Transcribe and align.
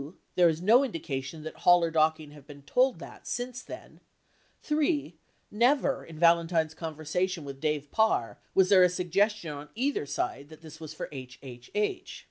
there 0.33 0.49
is 0.49 0.63
no 0.63 0.83
indication 0.83 1.43
that 1.43 1.57
Hall 1.57 1.83
or 1.83 1.91
Docking 1.91 2.31
have 2.31 2.47
been 2.47 2.63
told 2.63 2.97
that 2.97 3.27
since 3.27 3.61
then; 3.61 3.99
three, 4.63 5.19
never 5.51 6.03
in 6.03 6.17
Valentine's 6.17 6.73
conversation 6.73 7.45
with 7.45 7.61
Dave 7.61 7.91
Parr 7.91 8.39
was 8.55 8.69
there 8.69 8.81
a 8.81 8.89
sug 8.89 9.11
gestion 9.11 9.55
on 9.55 9.69
either 9.75 10.07
side 10.07 10.49
that, 10.49 10.61
this 10.61 10.79
was 10.79 10.91
for 10.95 11.07
HHH. 11.09 12.13